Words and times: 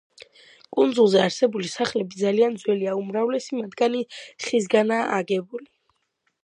კუნძულზე 0.77 1.19
არსებული 1.25 1.69
სახლები 1.73 2.21
ძალიან 2.23 2.57
ძველია, 2.63 2.97
უმრავლესი 3.03 3.61
მათგანი 3.61 4.03
ხისგანაა 4.49 5.07
აგებული. 5.21 5.71